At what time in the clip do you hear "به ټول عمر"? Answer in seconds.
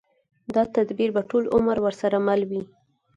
1.15-1.77